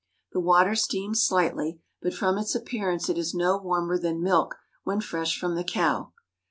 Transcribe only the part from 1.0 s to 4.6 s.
slightly, but from its appearance it is no warmer than milk